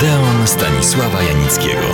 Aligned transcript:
Odeon 0.00 0.46
Stanisława 0.46 1.22
Janickiego. 1.22 1.86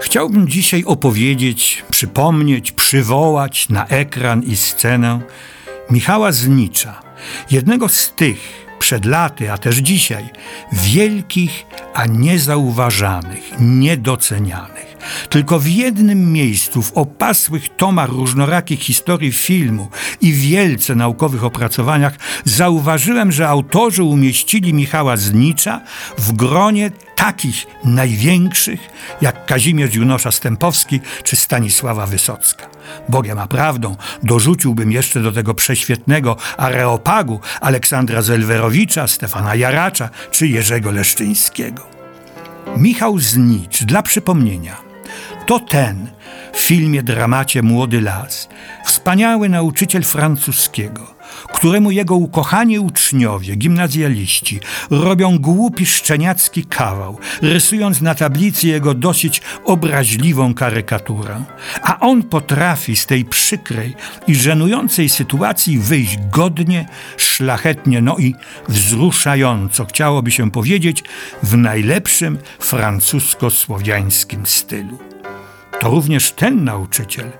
Chciałbym 0.00 0.48
dzisiaj 0.48 0.84
opowiedzieć, 0.84 1.84
przypomnieć, 1.90 2.72
przywołać 2.72 3.68
na 3.68 3.86
ekran 3.86 4.42
i 4.42 4.56
scenę 4.56 5.20
Michała 5.90 6.32
Znicza, 6.32 7.02
jednego 7.50 7.88
z 7.88 8.12
tych 8.12 8.38
przed 8.78 9.04
laty, 9.04 9.52
a 9.52 9.58
też 9.58 9.76
dzisiaj, 9.76 10.28
wielkich, 10.72 11.66
a 11.94 12.06
niezauważanych, 12.06 13.42
niedocenianych. 13.60 14.95
Tylko 15.28 15.58
w 15.58 15.66
jednym 15.66 16.32
miejscu, 16.32 16.82
w 16.82 16.92
opasłych 16.92 17.76
tomach 17.76 18.08
różnorakich 18.08 18.80
historii 18.80 19.32
filmu 19.32 19.88
i 20.20 20.32
wielce 20.32 20.94
naukowych 20.94 21.44
opracowaniach, 21.44 22.18
zauważyłem, 22.44 23.32
że 23.32 23.48
autorzy 23.48 24.02
umieścili 24.02 24.74
Michała 24.74 25.16
Znicza 25.16 25.80
w 26.18 26.32
gronie 26.32 26.90
takich 27.16 27.66
największych 27.84 28.80
jak 29.20 29.46
Kazimierz 29.46 29.94
Junosza 29.94 30.30
Stępowski 30.30 31.00
czy 31.24 31.36
Stanisława 31.36 32.06
Wysocka. 32.06 32.66
Bogiem 33.08 33.38
a 33.38 33.46
prawdą 33.46 33.96
dorzuciłbym 34.22 34.92
jeszcze 34.92 35.20
do 35.20 35.32
tego 35.32 35.54
prześwietnego 35.54 36.36
areopagu 36.56 37.40
Aleksandra 37.60 38.22
Zelwerowicza, 38.22 39.06
Stefana 39.06 39.54
Jaracza 39.54 40.10
czy 40.30 40.48
Jerzego 40.48 40.90
Leszczyńskiego. 40.90 41.86
Michał 42.76 43.18
Znicz, 43.18 43.84
dla 43.84 44.02
przypomnienia, 44.02 44.85
to 45.46 45.60
ten 45.60 46.10
w 46.52 46.60
filmie 46.60 47.02
dramacie 47.02 47.62
Młody 47.62 48.00
Las, 48.00 48.48
wspaniały 48.84 49.48
nauczyciel 49.48 50.02
francuskiego, 50.02 51.14
któremu 51.54 51.90
jego 51.90 52.16
ukochani 52.16 52.78
uczniowie, 52.78 53.56
gimnazjaliści, 53.56 54.60
robią 54.90 55.38
głupi 55.38 55.86
szczeniacki 55.86 56.64
kawał, 56.64 57.18
rysując 57.42 58.00
na 58.00 58.14
tablicy 58.14 58.68
jego 58.68 58.94
dosyć 58.94 59.42
obraźliwą 59.64 60.54
karykaturę. 60.54 61.44
A 61.82 62.00
on 62.00 62.22
potrafi 62.22 62.96
z 62.96 63.06
tej 63.06 63.24
przykrej 63.24 63.94
i 64.26 64.34
żenującej 64.34 65.08
sytuacji 65.08 65.78
wyjść 65.78 66.18
godnie, 66.32 66.88
szlachetnie, 67.16 68.02
no 68.02 68.16
i 68.18 68.34
wzruszająco, 68.68 69.84
chciałoby 69.84 70.30
się 70.30 70.50
powiedzieć, 70.50 71.04
w 71.42 71.56
najlepszym 71.56 72.38
francusko-słowiańskim 72.58 74.46
stylu. 74.46 75.15
To 75.86 75.90
również 75.90 76.32
ten 76.32 76.64
nauczyciel, 76.64 77.30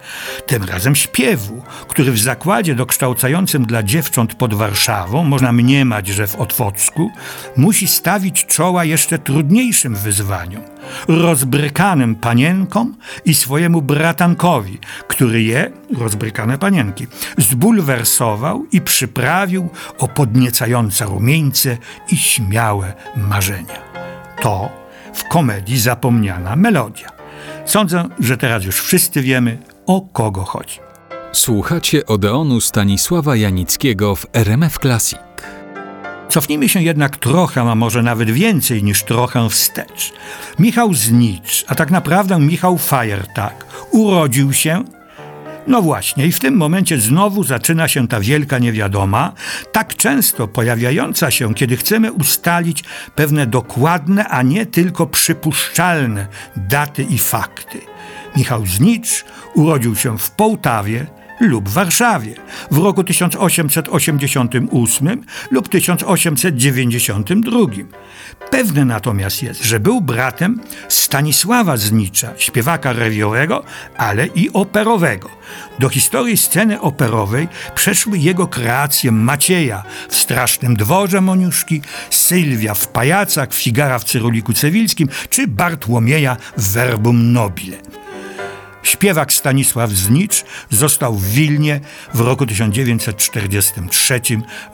tym 0.47 0.65
razem 0.65 0.95
śpiewu, 0.95 1.63
który 1.89 2.13
w 2.13 2.19
zakładzie 2.19 2.75
dokształcającym 2.75 3.67
dla 3.67 3.83
dziewcząt 3.83 4.35
pod 4.35 4.55
Warszawą, 4.55 5.25
można 5.25 5.53
mniemać, 5.53 6.09
że 6.09 6.27
w 6.27 6.35
Otwocku, 6.35 7.11
musi 7.57 7.89
stawić 7.89 8.47
czoła 8.47 8.85
jeszcze 8.85 9.19
trudniejszym 9.19 9.97
wyzwaniom 9.97 10.63
rozbrykanym 11.09 12.15
panienkom 12.15 12.97
i 13.25 13.35
swojemu 13.35 13.83
bratankowi, 13.83 14.79
który 15.09 15.43
je, 15.43 15.71
rozbrykane 15.99 16.59
panienki, 16.59 17.07
zbulwersował 17.39 18.67
i 18.73 18.81
przyprawił 18.81 19.69
o 19.99 20.09
podniecające 20.09 21.05
rumieńce 21.05 21.79
i 22.11 22.17
śmiałe 22.17 22.95
marzenia. 23.17 23.83
To 24.41 24.71
w 25.15 25.25
komedii 25.25 25.79
zapomniana 25.79 26.57
melodia. 26.57 27.16
Sądzę, 27.67 28.05
że 28.21 28.37
teraz 28.37 28.65
już 28.65 28.81
wszyscy 28.81 29.23
wiemy, 29.23 29.59
o 29.87 30.01
kogo 30.01 30.45
chodzi. 30.45 30.79
Słuchacie 31.33 32.07
Odeonu 32.07 32.61
Stanisława 32.61 33.37
Janickiego 33.37 34.17
w 34.17 34.27
RMF 34.33 34.79
Classic. 34.79 35.19
Cofnijmy 36.29 36.69
się 36.69 36.83
jednak 36.83 37.17
trochę, 37.17 37.61
a 37.61 37.75
może 37.75 38.03
nawet 38.03 38.31
więcej 38.31 38.83
niż 38.83 39.03
trochę 39.03 39.49
wstecz. 39.49 40.13
Michał 40.59 40.95
Znicz, 40.95 41.65
a 41.69 41.75
tak 41.75 41.91
naprawdę 41.91 42.39
Michał 42.39 42.79
Fajertak, 42.79 43.67
urodził 43.91 44.53
się 44.53 44.85
no 45.67 45.83
właśnie, 45.83 46.27
i 46.27 46.33
w 46.33 46.41
tym 46.41 46.57
momencie 46.57 47.01
znowu 47.01 47.45
zaczyna 47.45 47.89
się 47.89 48.09
ta 48.09 48.21
wielka 48.21 48.59
niewiadoma, 48.59 49.33
tak 49.73 49.95
często 49.95 50.49
pojawiająca 50.49 51.31
się, 51.31 51.55
kiedy 51.55 51.77
chcemy 51.77 52.13
ustalić 52.13 52.85
pewne 53.15 53.47
dokładne, 53.47 54.29
a 54.29 54.43
nie 54.43 54.67
tylko 54.67 55.07
przypuszczalne 55.07 56.27
daty 56.57 57.03
i 57.03 57.19
fakty. 57.19 57.81
Michał 58.37 58.67
Znicz 58.67 59.25
urodził 59.55 59.97
się 59.97 60.19
w 60.19 60.31
Połtawie 60.31 61.07
lub 61.41 61.69
Warszawie 61.69 62.35
w 62.71 62.79
roku 62.79 63.05
1888 63.05 65.25
lub 65.51 65.69
1892. 65.69 67.59
Pewne 68.51 68.85
natomiast 68.85 69.43
jest, 69.43 69.65
że 69.65 69.81
był 69.81 70.01
bratem 70.01 70.61
Stanisława 70.89 71.77
Znicza, 71.77 72.33
śpiewaka 72.37 72.93
rewiowego, 72.93 73.65
ale 73.97 74.27
i 74.27 74.51
operowego. 74.53 75.31
Do 75.79 75.89
historii 75.89 76.37
sceny 76.37 76.81
operowej 76.81 77.49
przeszły 77.75 78.19
jego 78.19 78.47
kreacje 78.47 79.13
Macieja 79.13 79.83
w 80.09 80.17
Strasznym 80.17 80.77
Dworze 80.77 81.21
Moniuszki, 81.21 81.83
Sylwia 82.11 82.75
w 82.75 82.89
Pajacach, 82.89 83.55
Figara 83.55 83.99
w 83.99 84.05
Cyruliku 84.05 84.53
Cewilskim 84.53 85.09
czy 85.31 85.47
Bartłomieja 85.47 86.37
w 86.57 86.73
Verbum 86.73 87.33
Nobile. 87.33 87.77
Śpiewak 88.87 89.33
Stanisław 89.33 89.91
Znicz 89.91 90.45
został 90.71 91.15
w 91.15 91.31
Wilnie 91.31 91.81
w 92.15 92.21
roku 92.21 92.47
1943 92.47 94.21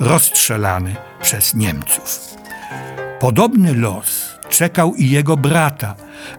rozstrzelany 0.00 0.96
przez 1.22 1.54
Niemców. 1.54 2.20
Podobny 3.20 3.74
los 3.74 4.31
czekał 4.52 4.94
i 4.94 5.10
jego 5.10 5.36
brata, 5.36 5.94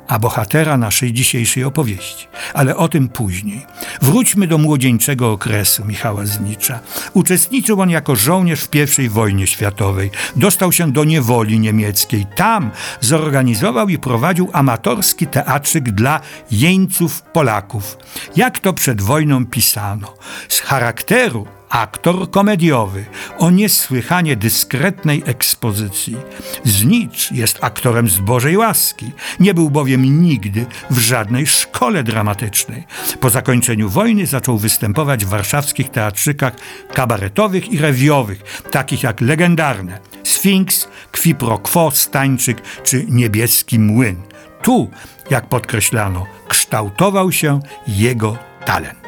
a 0.08 0.20
bohatera 0.20 0.78
naszej 0.78 1.14
dzisiejszej 1.14 1.64
opowieści. 1.64 2.28
Ale 2.54 2.78
o 2.78 2.88
tym 2.88 3.10
później. 3.10 3.66
Wróćmy 4.02 4.48
do 4.48 4.58
młodzieńczego 4.58 5.32
okresu 5.32 5.86
Michała 5.86 6.26
Znicza. 6.26 6.80
Uczestniczył 7.14 7.82
on 7.82 7.90
jako 7.90 8.16
żołnierz 8.16 8.62
w 8.62 9.00
I 9.00 9.10
wojnie 9.10 9.48
światowej. 9.48 10.12
Dostał 10.36 10.72
się 10.72 10.92
do 10.92 11.04
niewoli 11.04 11.60
niemieckiej. 11.60 12.26
Tam 12.36 12.72
zorganizował 13.02 13.90
i 13.90 13.98
prowadził 13.98 14.50
amatorski 14.54 15.28
teatrzyk 15.28 15.92
dla 15.92 16.20
jeńców 16.52 17.22
Polaków. 17.22 17.98
Jak 18.36 18.60
to 18.60 18.74
przed 18.74 19.02
wojną 19.02 19.46
pisano. 19.46 20.14
Z 20.48 20.60
charakteru 20.60 21.48
aktor 21.74 22.32
komediowy 22.32 23.06
o 23.38 23.52
niesłychanie 23.52 24.36
dyskretnej 24.36 25.24
ekspozycji. 25.26 26.16
Znicz 26.64 27.32
jest 27.32 27.58
aktorem 27.62 28.10
z 28.10 28.20
Bożej 28.20 28.58
łaski. 28.58 29.12
Nie 29.40 29.54
był 29.54 29.70
bowiem 29.70 30.22
nigdy 30.22 30.66
w 30.90 30.98
żadnej 30.98 31.48
szkole 31.48 32.04
dramatycznej. 32.04 32.84
Po 33.20 33.30
zakończeniu 33.30 33.90
wojny 33.90 34.26
zaczął 34.26 34.58
występować 34.58 35.26
w 35.26 35.30
warszawskich 35.30 35.90
teatrzykach 35.90 36.54
kabaretowych 36.94 37.72
i 37.72 37.78
rewiowych, 37.78 38.64
takich 38.72 39.04
jak 39.04 39.22
legendarne 39.22 40.00
Sfinks, 40.24 40.88
Kwi 41.12 41.36
pro 41.36 41.58
quo, 41.58 41.92
Stańczyk 41.92 42.62
czy 42.84 43.06
Niebieski 43.10 43.80
Młyn. 43.80 44.16
Tu, 44.62 44.90
jak 45.30 45.50
podkreślano, 45.50 46.26
kształtował 46.48 47.32
się 47.32 47.60
jego 47.88 48.38
talent. 48.66 49.03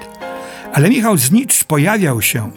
Ale 0.75 0.89
Michał 0.89 1.17
Znicz 1.17 1.63
pojawiał 1.63 2.21
się 2.21 2.51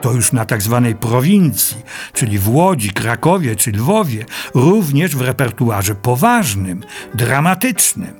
to 0.00 0.12
już 0.12 0.32
na 0.32 0.44
tak 0.44 0.62
zwanej 0.62 0.94
prowincji, 0.94 1.76
czyli 2.12 2.38
w 2.38 2.48
Łodzi, 2.48 2.90
Krakowie 2.90 3.56
czy 3.56 3.72
Lwowie, 3.72 4.24
również 4.54 5.16
w 5.16 5.20
repertuarze 5.20 5.94
poważnym, 5.94 6.82
dramatycznym. 7.14 8.14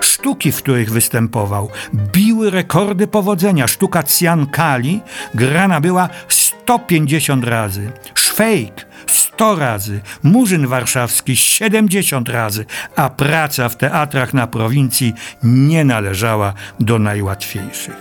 Sztuki, 0.00 0.52
w 0.52 0.56
których 0.56 0.90
występował, 0.90 1.68
biły 1.94 2.50
rekordy 2.50 3.06
powodzenia. 3.06 3.68
Sztuka 3.68 4.02
Ciankali 4.02 5.00
grana 5.34 5.80
była 5.80 6.08
150 6.28 7.44
razy, 7.44 7.92
Szwejk 8.14 8.86
100 9.06 9.56
razy, 9.56 10.00
Murzyn 10.22 10.66
Warszawski 10.66 11.36
70 11.36 12.28
razy, 12.28 12.64
a 12.96 13.08
praca 13.08 13.68
w 13.68 13.76
teatrach 13.76 14.34
na 14.34 14.46
prowincji 14.46 15.14
nie 15.42 15.84
należała 15.84 16.54
do 16.80 16.98
najłatwiejszych. 16.98 17.96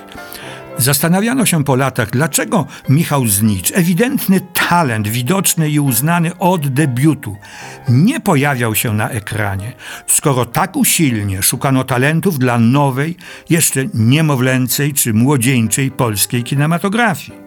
Zastanawiano 0.80 1.46
się 1.46 1.64
po 1.64 1.76
latach, 1.76 2.10
dlaczego 2.12 2.66
Michał 2.90 3.28
Znicz, 3.28 3.72
ewidentny 3.76 4.42
talent, 4.70 5.08
widoczny 5.08 5.70
i 5.70 5.80
uznany 5.80 6.38
od 6.38 6.68
debiutu, 6.68 7.38
nie 7.90 8.20
pojawiał 8.20 8.76
się 8.76 8.94
na 8.94 9.10
ekranie, 9.10 9.72
skoro 10.08 10.46
tak 10.46 10.76
usilnie 10.76 11.44
szukano 11.44 11.84
talentów 11.84 12.40
dla 12.40 12.60
nowej, 12.60 13.18
jeszcze 13.50 13.86
niemowlęcej 13.94 14.94
czy 14.94 15.14
młodzieńczej 15.14 15.92
polskiej 15.92 16.44
kinematografii. 16.44 17.40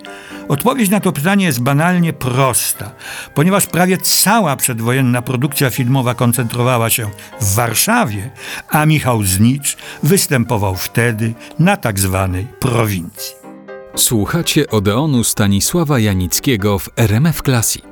Odpowiedź 0.48 0.90
na 0.90 1.00
to 1.00 1.12
pytanie 1.12 1.44
jest 1.44 1.62
banalnie 1.62 2.12
prosta, 2.12 2.90
ponieważ 3.34 3.66
prawie 3.66 3.98
cała 3.98 4.56
przedwojenna 4.56 5.22
produkcja 5.22 5.70
filmowa 5.70 6.14
koncentrowała 6.14 6.90
się 6.90 7.10
w 7.40 7.54
Warszawie, 7.54 8.30
a 8.68 8.86
Michał 8.86 9.22
Znicz 9.22 9.76
występował 10.02 10.76
wtedy 10.76 11.34
na 11.58 11.76
tak 11.76 12.00
zwanej 12.00 12.46
prowincji. 12.60 13.34
Słuchacie 13.96 14.70
Odeonu 14.70 15.24
Stanisława 15.24 15.98
Janickiego 15.98 16.78
w 16.78 16.88
RMF 16.96 17.42
Classic. 17.42 17.84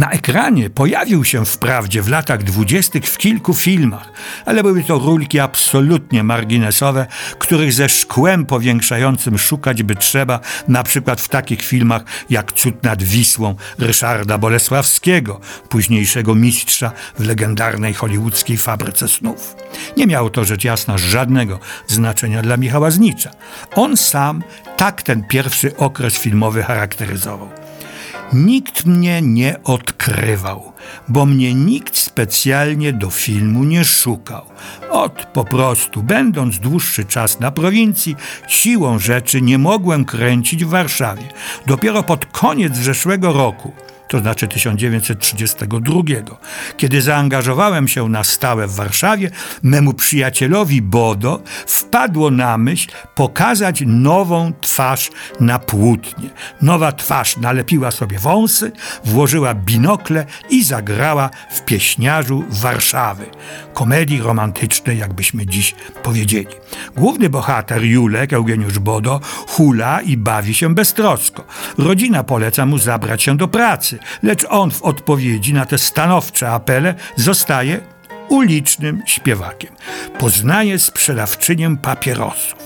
Na 0.00 0.10
ekranie 0.10 0.70
pojawił 0.70 1.24
się 1.24 1.46
wprawdzie 1.46 2.02
w 2.02 2.08
latach 2.08 2.42
dwudziestych 2.42 3.04
w 3.04 3.18
kilku 3.18 3.54
filmach, 3.54 4.12
ale 4.46 4.62
były 4.62 4.84
to 4.84 4.98
rulki 4.98 5.40
absolutnie 5.40 6.22
marginesowe, 6.22 7.06
których 7.38 7.72
ze 7.72 7.88
szkłem 7.88 8.46
powiększającym 8.46 9.38
szukać 9.38 9.82
by 9.82 9.96
trzeba 9.96 10.40
na 10.68 10.82
przykład 10.82 11.20
w 11.20 11.28
takich 11.28 11.62
filmach 11.62 12.02
jak 12.30 12.52
Cud 12.52 12.84
nad 12.84 13.02
Wisłą 13.02 13.54
Ryszarda 13.78 14.38
Bolesławskiego, 14.38 15.40
późniejszego 15.68 16.34
mistrza 16.34 16.92
w 17.18 17.26
legendarnej 17.26 17.94
hollywoodzkiej 17.94 18.56
fabryce 18.56 19.08
snów. 19.08 19.56
Nie 19.96 20.06
miało 20.06 20.30
to 20.30 20.44
rzecz 20.44 20.64
jasna 20.64 20.98
żadnego 20.98 21.58
znaczenia 21.86 22.42
dla 22.42 22.56
Michała 22.56 22.90
Znicza. 22.90 23.30
On 23.74 23.96
sam 23.96 24.42
tak 24.76 25.02
ten 25.02 25.24
pierwszy 25.24 25.76
okres 25.76 26.18
filmowy 26.18 26.62
charakteryzował. 26.62 27.59
Nikt 28.32 28.86
mnie 28.86 29.22
nie 29.22 29.62
odkrywał, 29.64 30.72
bo 31.08 31.26
mnie 31.26 31.54
nikt 31.54 31.96
specjalnie 31.98 32.92
do 32.92 33.10
filmu 33.10 33.64
nie 33.64 33.84
szukał. 33.84 34.44
Ot 34.90 35.26
po 35.32 35.44
prostu, 35.44 36.02
będąc 36.02 36.58
dłuższy 36.58 37.04
czas 37.04 37.40
na 37.40 37.50
prowincji, 37.50 38.16
siłą 38.48 38.98
rzeczy 38.98 39.42
nie 39.42 39.58
mogłem 39.58 40.04
kręcić 40.04 40.64
w 40.64 40.68
Warszawie. 40.68 41.28
Dopiero 41.66 42.02
pod 42.02 42.26
koniec 42.26 42.76
zeszłego 42.76 43.32
roku 43.32 43.72
to 44.10 44.18
znaczy 44.18 44.48
1932, 44.48 46.02
kiedy 46.76 47.02
zaangażowałem 47.02 47.88
się 47.88 48.08
na 48.08 48.24
stałe 48.24 48.66
w 48.66 48.74
Warszawie, 48.74 49.30
memu 49.62 49.94
przyjacielowi 49.94 50.82
Bodo 50.82 51.42
wpadło 51.66 52.30
na 52.30 52.58
myśl 52.58 52.88
pokazać 53.14 53.82
nową 53.86 54.52
twarz 54.60 55.10
na 55.40 55.58
płótnie. 55.58 56.30
Nowa 56.62 56.92
twarz 56.92 57.36
nalepiła 57.36 57.90
sobie 57.90 58.18
wąsy, 58.18 58.72
włożyła 59.04 59.54
binokle 59.54 60.26
i 60.50 60.64
zagrała 60.64 61.30
w 61.50 61.64
pieśniarzu 61.64 62.44
Warszawy. 62.48 63.26
Komedii 63.74 64.22
romantycznej, 64.22 64.98
jakbyśmy 64.98 65.46
dziś 65.46 65.74
powiedzieli. 66.02 66.54
Główny 66.96 67.28
bohater 67.28 67.84
Julek, 67.84 68.32
Eugeniusz 68.32 68.78
Bodo, 68.78 69.20
hula 69.48 70.00
i 70.00 70.16
bawi 70.16 70.54
się 70.54 70.74
beztrosko. 70.74 71.44
Rodzina 71.78 72.24
poleca 72.24 72.66
mu 72.66 72.78
zabrać 72.78 73.22
się 73.22 73.36
do 73.36 73.48
pracy 73.48 73.99
lecz 74.22 74.46
on 74.48 74.70
w 74.70 74.82
odpowiedzi 74.82 75.54
na 75.54 75.66
te 75.66 75.78
stanowcze 75.78 76.50
apele 76.50 76.94
zostaje 77.16 77.80
ulicznym 78.28 79.02
śpiewakiem. 79.06 79.70
Poznaje 80.18 80.78
sprzedawczynię 80.78 81.76
papierosów. 81.82 82.60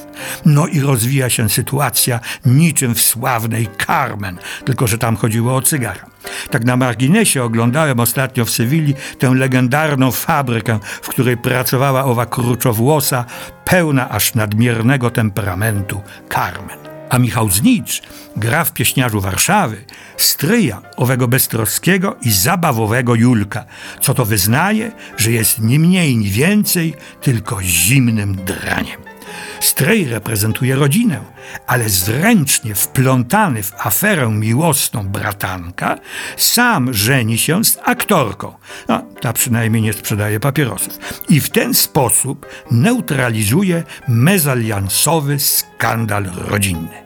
No 0.45 0.67
i 0.67 0.81
rozwija 0.81 1.31
się 1.31 1.49
sytuacja 1.49 2.21
niczym 2.47 2.95
w 2.95 3.01
sławnej 3.01 3.69
Carmen, 3.87 4.39
tylko 4.65 4.87
że 4.87 4.99
tam 4.99 5.17
chodziło 5.17 5.57
o 5.57 5.63
cygara. 5.63 6.07
Tak 6.51 6.65
na 6.65 6.77
marginesie 6.77 7.43
oglądałem 7.43 8.01
ostatnio 8.01 8.45
w 8.45 8.51
Sewilli 8.51 8.95
tę 9.19 9.31
legendarną 9.35 10.11
fabrykę, 10.11 10.79
w 11.03 11.09
której 11.09 11.37
pracowała 11.37 12.05
owa 12.05 12.27
kruczowłosa, 12.27 13.25
pełna 13.65 14.09
aż 14.09 14.35
nadmiernego 14.35 15.11
temperamentu 15.11 16.01
Carmen 16.29 16.94
a 17.11 17.19
Michał 17.19 17.51
Znicz 17.51 18.03
gra 18.37 18.65
w 18.65 18.73
pieśniarzu 18.73 19.21
Warszawy 19.21 19.85
stryja 20.17 20.83
owego 20.97 21.29
beztroskiego 21.29 22.17
i 22.23 22.33
zabawowego 22.33 23.15
Julka, 23.15 23.65
co 24.01 24.15
to 24.15 24.25
wyznaje, 24.25 24.93
że 25.17 25.33
jest 25.33 25.59
ni 25.59 25.79
mniej, 25.79 26.17
ni 26.17 26.31
więcej, 26.31 26.95
tylko 27.21 27.63
zimnym 27.63 28.35
draniem. 28.35 29.14
Stryj 29.61 30.09
reprezentuje 30.09 30.77
rodzinę, 30.77 31.21
ale 31.67 31.89
zręcznie 31.89 32.75
wplątany 32.75 33.63
w 33.63 33.73
aferę 33.79 34.29
miłosną 34.29 35.09
bratanka, 35.09 35.99
sam 36.37 36.95
żeni 36.95 37.39
się 37.39 37.65
z 37.65 37.79
aktorką. 37.85 38.55
No, 38.89 39.03
ta 39.21 39.33
przynajmniej 39.33 39.83
nie 39.83 39.93
sprzedaje 39.93 40.41
papierosów. 40.41 40.99
I 41.29 41.41
w 41.41 41.51
ten 41.51 41.75
sposób 41.75 42.47
neutralizuje 42.71 43.83
mezaliansowy 44.09 45.39
skandal 45.39 46.25
rodzinny. 46.37 47.05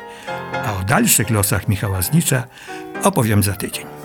A 0.66 0.72
o 0.80 0.82
dalszych 0.82 1.30
losach 1.30 1.68
Michała 1.68 2.02
Znicza 2.02 2.44
opowiem 3.02 3.42
za 3.42 3.52
tydzień. 3.52 3.97